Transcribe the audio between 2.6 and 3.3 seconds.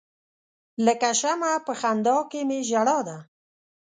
ژړا ده.